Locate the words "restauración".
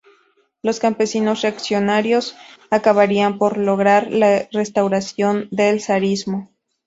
4.51-5.47